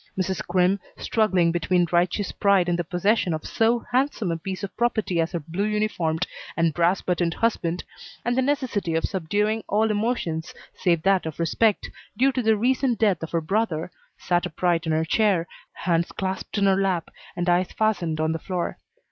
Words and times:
Mrs. 0.19 0.41
Crimm, 0.47 0.79
struggling 0.97 1.51
between 1.51 1.85
righteous 1.91 2.31
pride 2.31 2.67
in 2.67 2.75
the 2.75 2.83
possession 2.83 3.35
of 3.35 3.45
so 3.45 3.85
handsome 3.91 4.31
a 4.31 4.37
piece 4.37 4.63
of 4.63 4.75
property 4.75 5.21
as 5.21 5.31
her 5.33 5.39
blue 5.39 5.63
uniformed 5.67 6.25
and 6.57 6.73
brass 6.73 7.01
buttoned 7.03 7.35
husband, 7.35 7.83
and 8.25 8.35
the 8.35 8.41
necessity 8.41 8.95
of 8.95 9.03
subduing 9.05 9.61
all 9.69 9.91
emotions 9.91 10.55
save 10.73 11.03
that 11.03 11.27
of 11.27 11.37
respect, 11.39 11.91
due 12.17 12.31
to 12.31 12.41
the 12.41 12.57
recent 12.57 12.97
death 12.97 13.21
of 13.21 13.29
her 13.29 13.41
brother, 13.41 13.91
sat 14.17 14.47
upright 14.47 14.87
in 14.87 14.91
her 14.91 15.05
chair, 15.05 15.47
hands 15.71 16.11
clasped 16.11 16.57
in 16.57 16.65
her 16.65 16.75
lap, 16.81 17.11
and 17.35 17.47
eyes 17.47 17.71
fastened 17.71 18.19
on 18.19 18.31
the 18.31 18.39
floor. 18.39 18.79